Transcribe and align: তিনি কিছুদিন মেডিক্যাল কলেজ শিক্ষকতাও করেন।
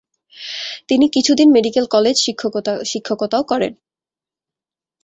তিনি 0.89 1.05
কিছুদিন 1.09 1.47
মেডিক্যাল 1.51 1.85
কলেজ 1.87 2.15
শিক্ষকতাও 2.91 3.43
করেন। 3.43 3.73